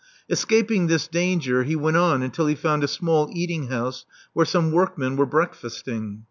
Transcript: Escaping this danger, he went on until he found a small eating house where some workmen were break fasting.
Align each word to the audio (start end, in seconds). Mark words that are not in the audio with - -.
Escaping 0.31 0.87
this 0.87 1.07
danger, 1.07 1.63
he 1.63 1.75
went 1.75 1.95
on 1.95 2.23
until 2.23 2.47
he 2.47 2.55
found 2.55 2.83
a 2.83 2.87
small 2.87 3.29
eating 3.33 3.67
house 3.67 4.03
where 4.33 4.47
some 4.47 4.71
workmen 4.71 5.15
were 5.15 5.27
break 5.27 5.53
fasting. 5.53 6.19